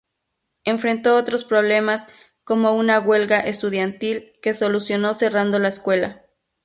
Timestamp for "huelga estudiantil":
2.99-4.31